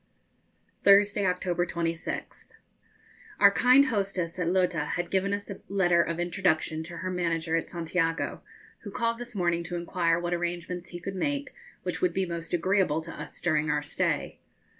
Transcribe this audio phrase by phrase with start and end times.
[0.83, 2.45] _Thursday, October 26th.
[3.39, 7.55] Our kind hostess at Lota had given us a letter of introduction to her manager
[7.55, 8.41] at Santiago,
[8.79, 11.53] who called this morning to inquire what arrangements he could make
[11.83, 14.39] which would be most agreeable to us during our stay.